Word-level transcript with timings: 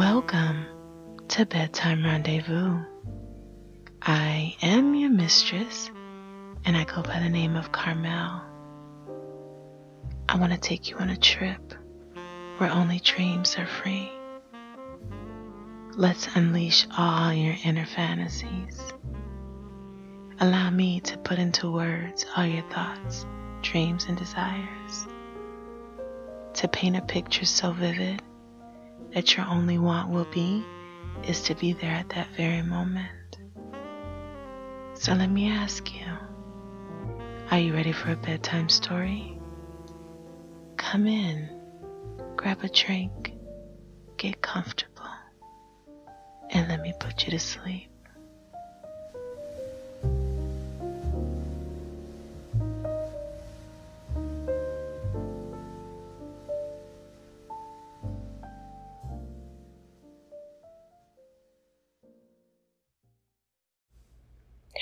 Welcome 0.00 0.64
to 1.28 1.44
Bedtime 1.44 2.02
Rendezvous. 2.02 2.78
I 4.00 4.56
am 4.62 4.94
your 4.94 5.10
mistress, 5.10 5.90
and 6.64 6.74
I 6.74 6.84
go 6.84 7.02
by 7.02 7.20
the 7.20 7.28
name 7.28 7.54
of 7.54 7.70
Karmel. 7.70 8.40
I 10.26 10.38
want 10.38 10.54
to 10.54 10.58
take 10.58 10.88
you 10.88 10.96
on 10.96 11.10
a 11.10 11.18
trip 11.18 11.74
where 12.56 12.70
only 12.70 13.00
dreams 13.00 13.58
are 13.58 13.66
free. 13.66 14.10
Let's 15.98 16.34
unleash 16.34 16.86
all 16.96 17.34
your 17.34 17.56
inner 17.62 17.84
fantasies. 17.84 18.80
Allow 20.40 20.70
me 20.70 21.00
to 21.00 21.18
put 21.18 21.38
into 21.38 21.70
words 21.70 22.24
all 22.34 22.46
your 22.46 22.66
thoughts, 22.70 23.26
dreams, 23.60 24.06
and 24.08 24.16
desires. 24.16 25.06
To 26.54 26.68
paint 26.68 26.96
a 26.96 27.02
picture 27.02 27.44
so 27.44 27.72
vivid 27.72 28.22
that 29.14 29.36
your 29.36 29.46
only 29.46 29.78
want 29.78 30.10
will 30.10 30.26
be 30.32 30.64
is 31.24 31.42
to 31.42 31.54
be 31.54 31.72
there 31.72 31.92
at 31.92 32.08
that 32.10 32.28
very 32.36 32.62
moment. 32.62 33.38
So 34.94 35.14
let 35.14 35.30
me 35.30 35.50
ask 35.50 35.92
you 35.94 36.06
are 37.50 37.58
you 37.58 37.74
ready 37.74 37.90
for 37.92 38.12
a 38.12 38.16
bedtime 38.16 38.68
story? 38.68 39.36
Come 40.76 41.06
in, 41.08 41.48
grab 42.36 42.62
a 42.62 42.68
drink, 42.68 43.32
get 44.16 44.40
comfortable, 44.40 45.10
and 46.50 46.68
let 46.68 46.80
me 46.80 46.94
put 47.00 47.24
you 47.24 47.32
to 47.32 47.38
sleep. 47.40 47.89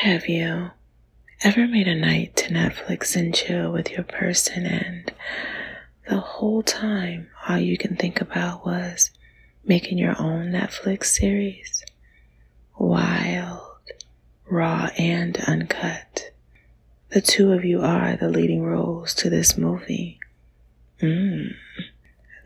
Have 0.00 0.30
you 0.30 0.70
ever 1.42 1.68
made 1.68 1.86
a 1.86 1.94
night 1.94 2.34
to 2.36 2.54
Netflix 2.54 3.16
and 3.16 3.34
chill 3.34 3.70
with 3.70 3.90
your 3.90 4.02
person 4.02 4.64
and 4.64 5.12
the 6.08 6.16
whole 6.20 6.62
time 6.62 7.28
all 7.46 7.58
you 7.58 7.76
can 7.76 7.96
think 7.96 8.18
about 8.18 8.64
was 8.64 9.10
making 9.62 9.98
your 9.98 10.18
own 10.18 10.52
Netflix 10.52 11.04
series? 11.04 11.84
Wild, 12.78 13.60
raw, 14.48 14.88
and 14.96 15.36
uncut. 15.46 16.32
The 17.10 17.20
two 17.20 17.52
of 17.52 17.66
you 17.66 17.82
are 17.82 18.16
the 18.16 18.30
leading 18.30 18.62
roles 18.62 19.12
to 19.16 19.28
this 19.28 19.58
movie. 19.58 20.18
Mmm. 21.02 21.52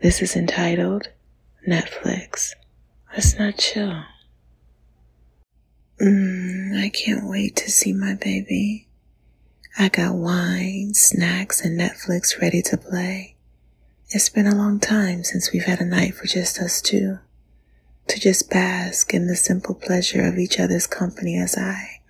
This 0.01 0.21
is 0.21 0.35
entitled 0.35 1.07
Netflix. 1.65 2.51
Let's 3.13 3.39
not 3.39 3.57
chill. 3.57 4.03
Mmm, 5.99 6.77
I 6.77 6.89
can't 6.89 7.29
wait 7.29 7.55
to 7.55 7.71
see 7.71 7.93
my 7.93 8.15
baby. 8.15 8.89
I 9.77 9.87
got 9.87 10.15
wine, 10.15 10.93
snacks, 10.93 11.61
and 11.61 11.79
Netflix 11.79 12.41
ready 12.41 12.61
to 12.63 12.77
play. 12.77 13.35
It's 14.09 14.27
been 14.27 14.45
a 14.45 14.55
long 14.55 14.79
time 14.81 15.23
since 15.23 15.53
we've 15.53 15.63
had 15.63 15.79
a 15.79 15.85
night 15.85 16.15
for 16.15 16.27
just 16.27 16.59
us 16.59 16.81
two. 16.81 17.19
To 18.09 18.19
just 18.19 18.49
bask 18.49 19.13
in 19.13 19.27
the 19.27 19.37
simple 19.37 19.73
pleasure 19.73 20.25
of 20.25 20.37
each 20.37 20.59
other's 20.59 20.85
company 20.85 21.37
as 21.37 21.57
I 21.57 22.01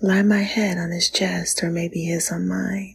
lie 0.00 0.22
my 0.22 0.42
head 0.42 0.78
on 0.78 0.92
his 0.92 1.10
chest 1.10 1.62
or 1.62 1.70
maybe 1.70 2.04
his 2.04 2.30
on 2.30 2.46
mine. 2.46 2.94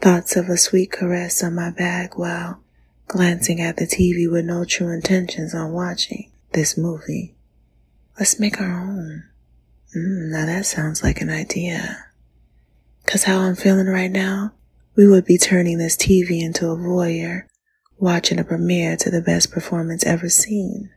Thoughts 0.00 0.36
of 0.36 0.48
a 0.48 0.56
sweet 0.56 0.90
caress 0.90 1.42
on 1.44 1.54
my 1.54 1.70
back 1.70 2.16
while 2.16 2.62
glancing 3.08 3.60
at 3.60 3.76
the 3.76 3.86
TV 3.86 4.30
with 4.30 4.46
no 4.46 4.64
true 4.64 4.88
intentions 4.88 5.54
on 5.54 5.72
watching 5.72 6.30
this 6.52 6.78
movie. 6.78 7.34
Let's 8.18 8.38
make 8.38 8.60
our 8.60 8.70
own. 8.70 9.24
Mm, 9.96 10.30
now 10.30 10.46
that 10.46 10.66
sounds 10.66 11.02
like 11.02 11.20
an 11.20 11.30
idea. 11.30 12.04
Cause 13.06 13.24
how 13.24 13.40
I'm 13.40 13.56
feeling 13.56 13.86
right 13.86 14.10
now, 14.10 14.52
we 14.94 15.08
would 15.08 15.24
be 15.24 15.38
turning 15.38 15.78
this 15.78 15.96
TV 15.96 16.42
into 16.42 16.66
a 16.66 16.76
voyeur, 16.76 17.44
watching 17.98 18.38
a 18.38 18.44
premiere 18.44 18.96
to 18.98 19.10
the 19.10 19.22
best 19.22 19.50
performance 19.50 20.04
ever 20.04 20.28
seen. 20.28 20.90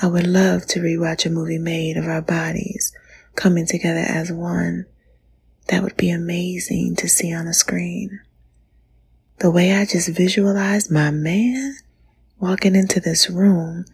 I 0.00 0.06
would 0.06 0.26
love 0.26 0.66
to 0.66 0.80
rewatch 0.80 1.26
a 1.26 1.30
movie 1.30 1.58
made 1.58 1.96
of 1.96 2.06
our 2.06 2.22
bodies 2.22 2.92
coming 3.34 3.66
together 3.66 4.04
as 4.06 4.32
one. 4.32 4.86
That 5.68 5.82
would 5.82 5.96
be 5.96 6.10
amazing 6.10 6.96
to 6.96 7.08
see 7.08 7.34
on 7.34 7.46
a 7.46 7.52
screen. 7.52 8.20
The 9.40 9.50
way 9.50 9.72
I 9.72 9.84
just 9.86 10.08
visualized 10.08 10.90
my 10.90 11.10
man 11.10 11.76
walking 12.38 12.76
into 12.76 13.00
this 13.00 13.28
room, 13.28 13.84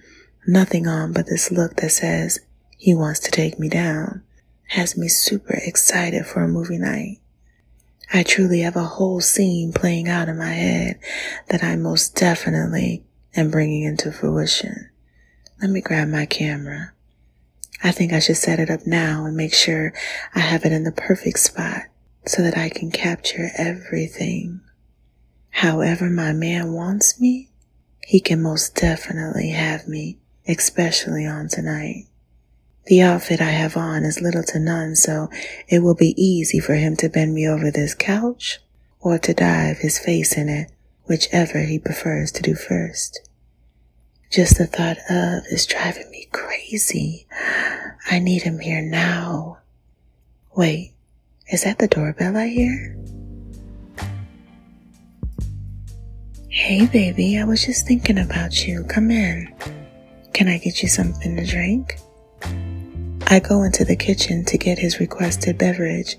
nothing 0.47 0.87
on 0.87 1.12
but 1.12 1.26
this 1.26 1.50
look 1.50 1.76
that 1.76 1.91
says, 1.91 2.38
he 2.76 2.94
wants 2.94 3.20
to 3.20 3.31
take 3.31 3.59
me 3.59 3.69
down 3.69 4.22
has 4.69 4.97
me 4.97 5.09
super 5.09 5.59
excited 5.64 6.26
for 6.26 6.42
a 6.42 6.48
movie 6.48 6.78
night. 6.78 7.19
I 8.12 8.22
truly 8.22 8.60
have 8.60 8.76
a 8.76 8.84
whole 8.84 9.20
scene 9.20 9.72
playing 9.72 10.09
out 10.09 10.28
in 10.28 10.38
my 10.38 10.53
head 10.53 10.98
that 11.48 11.62
I 11.62 11.76
most 11.76 12.14
definitely 12.14 13.04
am 13.34 13.50
bringing 13.50 13.84
into 13.84 14.12
fruition. 14.12 14.91
Let 15.60 15.70
me 15.70 15.81
grab 15.81 16.09
my 16.09 16.26
camera. 16.26 16.92
I 17.82 17.92
think 17.92 18.12
I 18.12 18.20
should 18.20 18.37
set 18.37 18.59
it 18.59 18.70
up 18.70 18.87
now 18.87 19.26
and 19.26 19.37
make 19.37 19.54
sure 19.54 19.93
I 20.34 20.41
have 20.41 20.64
it 20.64 20.72
in 20.72 20.84
the 20.84 20.93
perfect 20.93 21.38
spot 21.41 21.82
so 22.26 22.43
that 22.43 22.56
I 22.56 22.69
can 22.69 22.91
capture 22.91 23.50
everything. 23.56 24.60
However 25.50 26.10
my 26.10 26.32
man 26.32 26.72
wants 26.72 27.20
me, 27.20 27.50
he 28.03 28.20
can 28.20 28.43
most 28.43 28.75
definitely 28.75 29.50
have 29.50 29.88
me, 29.88 30.19
especially 30.47 31.26
on 31.26 31.48
tonight. 31.48 32.06
The 32.86 33.02
outfit 33.02 33.41
I 33.41 33.50
have 33.50 33.76
on 33.76 34.04
is 34.04 34.20
little 34.20 34.44
to 34.44 34.60
none, 34.60 34.94
so 34.94 35.28
it 35.69 35.80
will 35.80 35.97
be 35.97 36.14
easy 36.22 36.60
for 36.60 36.74
him 36.74 36.94
to 36.97 37.08
bend 37.08 37.34
me 37.34 37.47
over 37.47 37.70
this 37.70 37.94
couch 37.94 38.60
or 39.00 39.19
to 39.19 39.34
dive 39.34 39.78
his 39.78 39.98
face 39.98 40.36
in 40.36 40.48
it, 40.48 40.70
whichever 41.06 41.60
he 41.60 41.80
prefers 41.80 42.30
to 42.32 42.42
do 42.42 42.54
first. 42.54 43.28
Just 44.30 44.58
the 44.58 44.66
thought 44.66 44.98
of 45.10 45.42
is 45.50 45.66
driving 45.66 46.10
me 46.10 46.28
crazy. 46.30 47.26
I 48.08 48.20
need 48.20 48.42
him 48.42 48.60
here 48.60 48.82
now. 48.82 49.58
Wait, 50.54 50.94
is 51.52 51.64
that 51.64 51.78
the 51.78 51.88
doorbell 51.88 52.36
I 52.36 52.46
hear? 52.46 52.96
Hey 56.48 56.86
baby, 56.86 57.38
I 57.38 57.44
was 57.44 57.66
just 57.66 57.86
thinking 57.86 58.19
about 58.19 58.66
you. 58.66 58.84
Come 58.84 59.10
in. 59.10 59.52
Can 60.32 60.48
I 60.48 60.58
get 60.58 60.82
you 60.82 60.88
something 60.88 61.36
to 61.36 61.44
drink? 61.44 61.98
I 63.28 63.41
go 63.41 63.64
into 63.64 63.84
the 63.84 63.97
kitchen 63.97 64.44
to 64.44 64.56
get 64.56 64.78
his 64.78 65.00
requested 65.00 65.59
beverage 65.59 66.16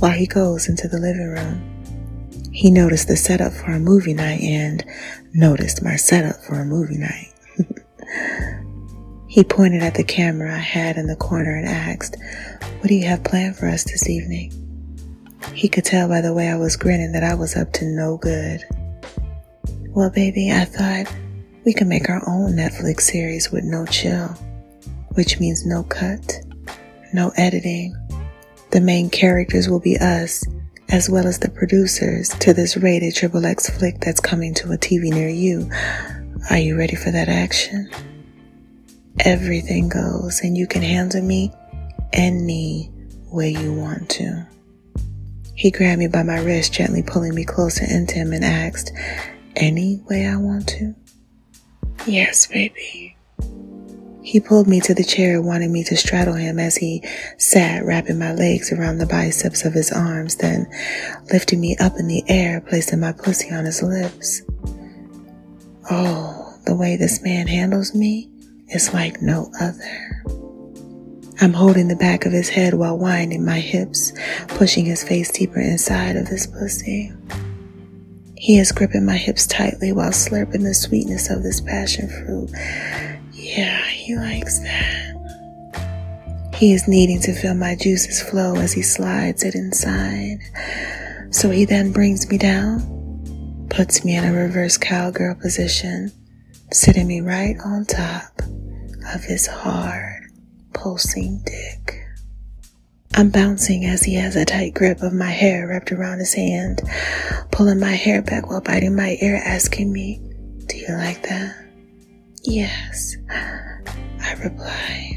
while 0.00 0.10
he 0.10 0.26
goes 0.26 0.68
into 0.68 0.88
the 0.88 0.98
living 0.98 1.28
room. 1.28 2.50
He 2.52 2.72
noticed 2.72 3.06
the 3.06 3.16
setup 3.16 3.52
for 3.52 3.70
a 3.70 3.78
movie 3.78 4.12
night 4.12 4.40
and 4.40 4.84
noticed 5.32 5.84
my 5.84 5.94
setup 5.94 6.34
for 6.42 6.54
a 6.54 6.64
movie 6.64 6.98
night. 6.98 7.32
he 9.28 9.44
pointed 9.44 9.84
at 9.84 9.94
the 9.94 10.02
camera 10.02 10.52
I 10.52 10.58
had 10.58 10.96
in 10.96 11.06
the 11.06 11.14
corner 11.14 11.54
and 11.54 11.68
asked, 11.68 12.16
What 12.80 12.88
do 12.88 12.94
you 12.96 13.06
have 13.06 13.22
planned 13.22 13.56
for 13.56 13.68
us 13.68 13.84
this 13.84 14.08
evening? 14.08 14.52
He 15.54 15.68
could 15.68 15.84
tell 15.84 16.08
by 16.08 16.20
the 16.20 16.34
way 16.34 16.48
I 16.48 16.56
was 16.56 16.76
grinning 16.76 17.12
that 17.12 17.22
I 17.22 17.34
was 17.34 17.54
up 17.54 17.72
to 17.74 17.84
no 17.84 18.16
good. 18.16 18.64
Well, 19.90 20.10
baby, 20.10 20.50
I 20.50 20.64
thought 20.64 21.14
we 21.64 21.72
could 21.72 21.86
make 21.86 22.10
our 22.10 22.22
own 22.28 22.54
Netflix 22.54 23.02
series 23.02 23.52
with 23.52 23.62
no 23.62 23.86
chill, 23.86 24.26
which 25.14 25.38
means 25.38 25.64
no 25.64 25.84
cut 25.84 26.42
no 27.12 27.32
editing. 27.36 27.94
The 28.70 28.80
main 28.80 29.10
characters 29.10 29.68
will 29.68 29.80
be 29.80 29.96
us, 29.96 30.44
as 30.90 31.08
well 31.08 31.26
as 31.26 31.38
the 31.38 31.50
producers 31.50 32.28
to 32.40 32.52
this 32.52 32.76
rated 32.76 33.14
triple 33.14 33.44
X 33.44 33.68
flick 33.70 34.00
that's 34.00 34.20
coming 34.20 34.54
to 34.54 34.72
a 34.72 34.78
TV 34.78 35.10
near 35.10 35.28
you. 35.28 35.70
Are 36.50 36.58
you 36.58 36.76
ready 36.76 36.96
for 36.96 37.10
that 37.10 37.28
action? 37.28 37.90
Everything 39.20 39.88
goes, 39.88 40.40
and 40.42 40.56
you 40.56 40.66
can 40.66 40.82
handle 40.82 41.22
me 41.22 41.52
any 42.12 42.90
way 43.30 43.50
you 43.50 43.74
want 43.74 44.08
to. 44.10 44.46
He 45.54 45.70
grabbed 45.70 45.98
me 45.98 46.06
by 46.06 46.22
my 46.22 46.38
wrist, 46.40 46.72
gently 46.72 47.02
pulling 47.02 47.34
me 47.34 47.44
closer 47.44 47.84
into 47.84 48.14
him, 48.14 48.32
and 48.32 48.44
asked, 48.44 48.92
Any 49.56 50.00
way 50.08 50.26
I 50.26 50.36
want 50.36 50.68
to? 50.68 50.94
Yes, 52.06 52.46
baby. 52.46 53.07
He 54.28 54.40
pulled 54.40 54.68
me 54.68 54.78
to 54.82 54.92
the 54.92 55.04
chair, 55.04 55.40
wanting 55.40 55.72
me 55.72 55.82
to 55.84 55.96
straddle 55.96 56.34
him 56.34 56.58
as 56.58 56.76
he 56.76 57.02
sat, 57.38 57.82
wrapping 57.86 58.18
my 58.18 58.34
legs 58.34 58.70
around 58.70 58.98
the 58.98 59.06
biceps 59.06 59.64
of 59.64 59.72
his 59.72 59.90
arms, 59.90 60.36
then 60.36 60.66
lifting 61.32 61.62
me 61.62 61.78
up 61.80 61.94
in 61.98 62.08
the 62.08 62.22
air, 62.28 62.60
placing 62.60 63.00
my 63.00 63.12
pussy 63.12 63.50
on 63.50 63.64
his 63.64 63.82
lips. 63.82 64.42
Oh, 65.90 66.54
the 66.66 66.76
way 66.76 66.96
this 66.96 67.22
man 67.22 67.46
handles 67.46 67.94
me 67.94 68.28
is 68.68 68.92
like 68.92 69.22
no 69.22 69.50
other. 69.62 70.22
I'm 71.40 71.54
holding 71.54 71.88
the 71.88 71.96
back 71.96 72.26
of 72.26 72.32
his 72.32 72.50
head 72.50 72.74
while 72.74 72.98
winding 72.98 73.46
my 73.46 73.60
hips, 73.60 74.12
pushing 74.48 74.84
his 74.84 75.02
face 75.02 75.32
deeper 75.32 75.58
inside 75.58 76.16
of 76.16 76.28
his 76.28 76.46
pussy. 76.46 77.10
He 78.36 78.58
is 78.58 78.72
gripping 78.72 79.06
my 79.06 79.16
hips 79.16 79.46
tightly 79.46 79.90
while 79.90 80.10
slurping 80.10 80.64
the 80.64 80.74
sweetness 80.74 81.30
of 81.30 81.42
this 81.42 81.62
passion 81.62 82.10
fruit. 82.10 82.50
He 84.08 84.16
likes 84.16 84.60
that. 84.60 86.54
He 86.54 86.72
is 86.72 86.88
needing 86.88 87.20
to 87.20 87.34
feel 87.34 87.52
my 87.52 87.74
juices 87.74 88.22
flow 88.22 88.56
as 88.56 88.72
he 88.72 88.80
slides 88.80 89.42
it 89.42 89.54
inside. 89.54 90.38
So 91.30 91.50
he 91.50 91.66
then 91.66 91.92
brings 91.92 92.26
me 92.30 92.38
down, 92.38 93.66
puts 93.68 94.06
me 94.06 94.16
in 94.16 94.24
a 94.24 94.32
reverse 94.32 94.78
cowgirl 94.78 95.34
position, 95.34 96.10
sitting 96.72 97.06
me 97.06 97.20
right 97.20 97.56
on 97.62 97.84
top 97.84 98.32
of 99.12 99.24
his 99.24 99.46
hard, 99.46 100.22
pulsing 100.72 101.42
dick. 101.44 102.02
I'm 103.14 103.28
bouncing 103.28 103.84
as 103.84 104.04
he 104.04 104.14
has 104.14 104.36
a 104.36 104.46
tight 104.46 104.72
grip 104.72 105.02
of 105.02 105.12
my 105.12 105.30
hair 105.30 105.68
wrapped 105.68 105.92
around 105.92 106.20
his 106.20 106.32
hand, 106.32 106.80
pulling 107.50 107.78
my 107.78 107.92
hair 107.92 108.22
back 108.22 108.48
while 108.48 108.62
biting 108.62 108.96
my 108.96 109.18
ear, 109.20 109.36
asking 109.44 109.92
me, 109.92 110.18
Do 110.64 110.78
you 110.78 110.94
like 110.94 111.24
that? 111.24 111.54
Yes, 112.42 113.14
Reply. 114.38 115.14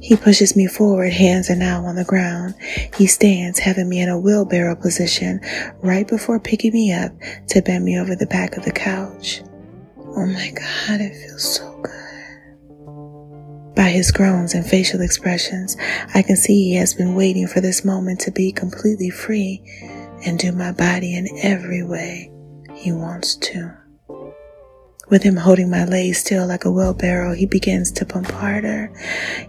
He 0.00 0.16
pushes 0.16 0.56
me 0.56 0.66
forward, 0.66 1.12
hands 1.12 1.48
are 1.48 1.56
now 1.56 1.84
on 1.84 1.94
the 1.94 2.04
ground. 2.04 2.54
He 2.96 3.06
stands, 3.06 3.60
having 3.60 3.88
me 3.88 4.00
in 4.00 4.08
a 4.08 4.18
wheelbarrow 4.18 4.74
position 4.74 5.40
right 5.80 6.08
before 6.08 6.40
picking 6.40 6.72
me 6.72 6.92
up 6.92 7.12
to 7.48 7.62
bend 7.62 7.84
me 7.84 7.98
over 7.98 8.16
the 8.16 8.26
back 8.26 8.56
of 8.56 8.64
the 8.64 8.72
couch. 8.72 9.42
Oh 9.98 10.26
my 10.26 10.50
God, 10.50 11.00
it 11.00 11.14
feels 11.14 11.54
so 11.56 11.80
good. 11.82 11.92
By 13.76 13.90
his 13.90 14.10
groans 14.10 14.54
and 14.54 14.66
facial 14.66 15.00
expressions, 15.00 15.76
I 16.14 16.22
can 16.22 16.36
see 16.36 16.70
he 16.70 16.74
has 16.74 16.94
been 16.94 17.14
waiting 17.14 17.46
for 17.46 17.60
this 17.60 17.84
moment 17.84 18.20
to 18.20 18.32
be 18.32 18.52
completely 18.52 19.08
free 19.08 19.62
and 20.26 20.38
do 20.38 20.52
my 20.52 20.72
body 20.72 21.14
in 21.16 21.28
every 21.42 21.82
way 21.84 22.30
he 22.74 22.92
wants 22.92 23.36
to. 23.36 23.81
With 25.12 25.24
him 25.24 25.36
holding 25.36 25.68
my 25.68 25.84
legs 25.84 26.16
still 26.16 26.46
like 26.46 26.64
a 26.64 26.70
wheelbarrow, 26.70 27.34
he 27.34 27.44
begins 27.44 27.92
to 27.92 28.06
pump 28.06 28.30
harder. 28.30 28.90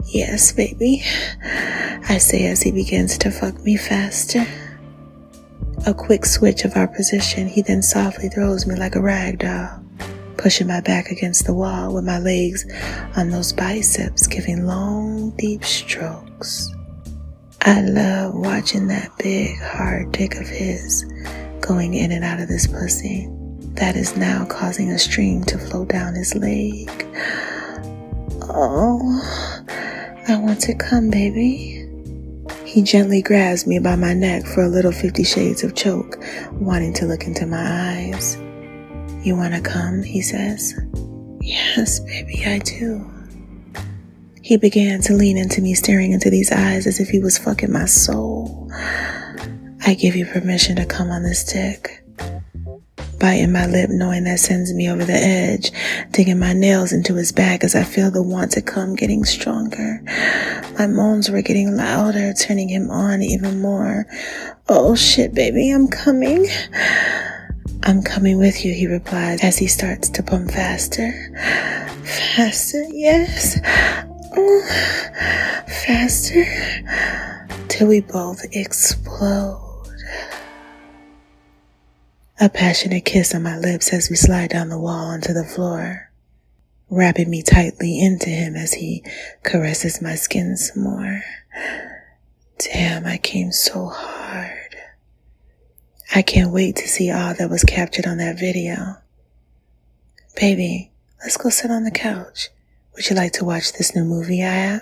Yes, 0.07 0.51
baby, 0.51 1.05
I 2.09 2.17
say 2.17 2.47
as 2.47 2.61
he 2.61 2.69
begins 2.73 3.17
to 3.19 3.31
fuck 3.31 3.57
me 3.63 3.77
faster. 3.77 4.45
A 5.87 5.93
quick 5.93 6.25
switch 6.25 6.65
of 6.65 6.75
our 6.75 6.89
position, 6.89 7.47
he 7.47 7.61
then 7.61 7.81
softly 7.81 8.27
throws 8.27 8.67
me 8.67 8.75
like 8.75 8.97
a 8.97 9.01
rag 9.01 9.39
doll, 9.39 9.81
pushing 10.35 10.67
my 10.67 10.81
back 10.81 11.11
against 11.11 11.45
the 11.45 11.53
wall 11.53 11.93
with 11.93 12.03
my 12.03 12.19
legs 12.19 12.65
on 13.15 13.29
those 13.29 13.53
biceps, 13.53 14.27
giving 14.27 14.65
long, 14.65 15.29
deep 15.37 15.63
strokes. 15.63 16.75
I 17.61 17.79
love 17.83 18.33
watching 18.33 18.87
that 18.87 19.17
big, 19.17 19.57
hard 19.61 20.11
dick 20.11 20.35
of 20.35 20.47
his 20.49 21.05
going 21.61 21.93
in 21.93 22.11
and 22.11 22.25
out 22.25 22.41
of 22.41 22.49
this 22.49 22.67
pussy 22.67 23.29
that 23.75 23.95
is 23.95 24.15
now 24.15 24.45
causing 24.45 24.91
a 24.91 24.99
stream 24.99 25.43
to 25.45 25.57
flow 25.57 25.85
down 25.85 26.15
his 26.15 26.35
leg. 26.35 26.89
Oh, 28.41 29.21
I 30.27 30.37
want 30.37 30.59
to 30.61 30.75
come, 30.75 31.09
baby. 31.09 31.87
He 32.65 32.81
gently 32.81 33.21
grabs 33.21 33.65
me 33.65 33.79
by 33.79 33.95
my 33.95 34.13
neck 34.13 34.45
for 34.45 34.63
a 34.63 34.67
little 34.67 34.91
Fifty 34.91 35.23
Shades 35.23 35.63
of 35.63 35.75
choke, 35.75 36.17
wanting 36.53 36.93
to 36.93 37.05
look 37.05 37.25
into 37.25 37.45
my 37.45 37.63
eyes. 37.63 38.35
You 39.25 39.35
want 39.35 39.53
to 39.53 39.61
come? 39.61 40.03
He 40.03 40.21
says. 40.21 40.73
Yes, 41.41 41.99
baby, 41.99 42.43
I 42.45 42.59
do. 42.59 43.09
He 44.41 44.57
began 44.57 45.01
to 45.01 45.13
lean 45.13 45.37
into 45.37 45.61
me, 45.61 45.73
staring 45.73 46.11
into 46.11 46.29
these 46.29 46.51
eyes 46.51 46.85
as 46.85 46.99
if 46.99 47.09
he 47.09 47.19
was 47.19 47.37
fucking 47.37 47.71
my 47.71 47.85
soul. 47.85 48.69
I 49.85 49.95
give 49.99 50.15
you 50.15 50.25
permission 50.25 50.75
to 50.75 50.85
come 50.85 51.09
on 51.09 51.23
this 51.23 51.43
dick 51.43 52.02
biting 53.23 53.53
my 53.53 53.65
lip, 53.65 53.89
knowing 53.89 54.25
that 54.25 54.37
sends 54.37 54.73
me 54.73 54.89
over 54.89 55.05
the 55.05 55.13
edge, 55.13 55.71
digging 56.11 56.37
my 56.37 56.51
nails 56.51 56.91
into 56.91 57.15
his 57.15 57.31
back 57.31 57.63
as 57.63 57.73
I 57.73 57.85
feel 57.85 58.11
the 58.11 58.21
want 58.21 58.51
to 58.51 58.61
come 58.61 58.97
getting 58.97 59.23
stronger. 59.23 60.01
My 60.77 60.87
moans 60.87 61.29
were 61.31 61.41
getting 61.41 61.77
louder, 61.77 62.33
turning 62.33 62.67
him 62.67 62.91
on 62.91 63.21
even 63.21 63.61
more. 63.61 64.05
Oh 64.67 64.95
shit, 64.95 65.33
baby, 65.33 65.71
I'm 65.71 65.87
coming. 65.87 66.49
I'm 67.83 68.03
coming 68.03 68.39
with 68.39 68.65
you, 68.65 68.73
he 68.73 68.87
replied 68.87 69.39
as 69.41 69.57
he 69.57 69.67
starts 69.67 70.09
to 70.09 70.21
pump 70.21 70.51
faster. 70.51 71.09
Faster, 72.03 72.83
yes. 72.89 73.57
Oh, 74.35 74.61
faster. 75.85 76.43
Till 77.69 77.87
we 77.87 78.01
both 78.01 78.43
explode. 78.51 79.72
A 82.39 82.49
passionate 82.49 83.05
kiss 83.05 83.35
on 83.35 83.43
my 83.43 83.57
lips 83.59 83.93
as 83.93 84.09
we 84.09 84.15
slide 84.15 84.49
down 84.49 84.69
the 84.69 84.79
wall 84.79 85.05
onto 85.05 85.33
the 85.33 85.43
floor, 85.43 86.11
wrapping 86.89 87.29
me 87.29 87.43
tightly 87.43 88.01
into 88.01 88.29
him 88.29 88.55
as 88.55 88.73
he 88.73 89.03
caresses 89.43 90.01
my 90.01 90.15
skin 90.15 90.57
some 90.57 90.83
more. 90.83 91.21
Damn, 92.57 93.05
I 93.05 93.17
came 93.17 93.51
so 93.51 93.85
hard. 93.85 94.75
I 96.15 96.23
can't 96.23 96.51
wait 96.51 96.75
to 96.77 96.87
see 96.87 97.11
all 97.11 97.35
that 97.35 97.51
was 97.51 97.63
captured 97.63 98.07
on 98.07 98.17
that 98.17 98.39
video. 98.39 98.97
Baby, 100.35 100.91
let's 101.21 101.37
go 101.37 101.49
sit 101.49 101.69
on 101.69 101.83
the 101.83 101.91
couch. 101.91 102.49
Would 102.95 103.11
you 103.11 103.15
like 103.15 103.33
to 103.33 103.45
watch 103.45 103.73
this 103.73 103.95
new 103.95 104.03
movie 104.03 104.43
I 104.43 104.53
have? 104.53 104.81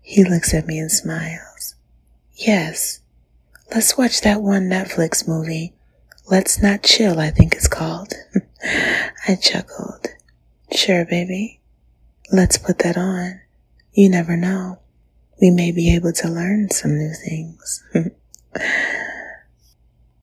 He 0.00 0.24
looks 0.24 0.54
at 0.54 0.66
me 0.66 0.78
and 0.78 0.90
smiles. 0.90 1.74
Yes, 2.34 3.00
let's 3.74 3.98
watch 3.98 4.22
that 4.22 4.40
one 4.40 4.70
Netflix 4.70 5.28
movie 5.28 5.74
Let's 6.30 6.62
Not 6.62 6.84
Chill, 6.84 7.18
I 7.18 7.30
think 7.30 7.54
it's 7.56 7.66
called. 7.66 8.12
I 9.26 9.34
chuckled. 9.34 10.06
Sure, 10.72 11.04
baby. 11.04 11.58
Let's 12.30 12.56
put 12.56 12.78
that 12.78 12.96
on. 12.96 13.40
You 13.94 14.08
never 14.08 14.36
know. 14.36 14.78
We 15.40 15.50
may 15.50 15.72
be 15.72 15.92
able 15.92 16.12
to 16.12 16.28
learn 16.28 16.70
some 16.70 16.96
new 16.96 17.12
things. 17.14 17.82